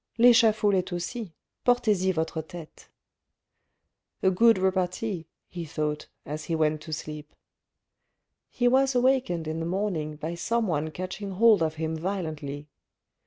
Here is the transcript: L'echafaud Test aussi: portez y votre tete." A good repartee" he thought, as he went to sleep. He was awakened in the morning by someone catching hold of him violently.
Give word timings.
L'echafaud 0.17 0.71
Test 0.73 0.93
aussi: 0.93 1.31
portez 1.63 2.05
y 2.07 2.11
votre 2.11 2.41
tete." 2.41 2.89
A 4.23 4.31
good 4.31 4.57
repartee" 4.57 5.27
he 5.55 5.63
thought, 5.63 6.07
as 6.25 6.45
he 6.45 6.55
went 6.55 6.81
to 6.81 6.91
sleep. 6.91 7.35
He 8.49 8.67
was 8.67 8.95
awakened 8.95 9.47
in 9.47 9.59
the 9.59 9.67
morning 9.67 10.15
by 10.15 10.33
someone 10.33 10.89
catching 10.89 11.29
hold 11.33 11.61
of 11.61 11.75
him 11.75 11.95
violently. 11.95 12.67